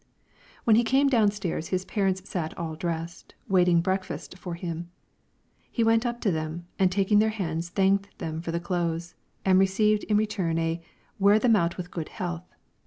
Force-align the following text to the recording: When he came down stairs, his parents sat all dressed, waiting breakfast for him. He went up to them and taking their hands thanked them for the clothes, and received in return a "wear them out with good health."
When 0.63 0.75
he 0.75 0.83
came 0.83 1.09
down 1.09 1.29
stairs, 1.29 1.67
his 1.67 1.85
parents 1.85 2.27
sat 2.27 2.57
all 2.57 2.73
dressed, 2.73 3.35
waiting 3.47 3.81
breakfast 3.81 4.35
for 4.35 4.55
him. 4.55 4.89
He 5.71 5.83
went 5.83 6.07
up 6.07 6.19
to 6.21 6.31
them 6.31 6.65
and 6.79 6.91
taking 6.91 7.19
their 7.19 7.29
hands 7.29 7.69
thanked 7.69 8.17
them 8.17 8.41
for 8.41 8.51
the 8.51 8.59
clothes, 8.59 9.13
and 9.45 9.59
received 9.59 10.03
in 10.05 10.17
return 10.17 10.57
a 10.57 10.81
"wear 11.19 11.37
them 11.37 11.55
out 11.55 11.77
with 11.77 11.91
good 11.91 12.09
health." 12.09 12.49